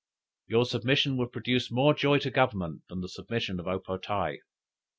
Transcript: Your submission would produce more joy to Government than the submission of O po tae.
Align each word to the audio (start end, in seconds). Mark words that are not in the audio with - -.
Your 0.47 0.65
submission 0.65 1.15
would 1.17 1.31
produce 1.31 1.69
more 1.69 1.93
joy 1.93 2.17
to 2.17 2.31
Government 2.31 2.81
than 2.89 3.01
the 3.01 3.07
submission 3.07 3.59
of 3.59 3.67
O 3.67 3.77
po 3.77 3.99
tae. 3.99 4.39